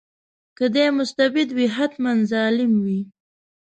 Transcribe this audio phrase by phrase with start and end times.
[0.57, 3.01] که دی مستبد وي حتماً ظالم وي.